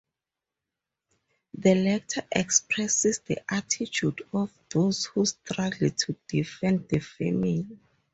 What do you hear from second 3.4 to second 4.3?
attitude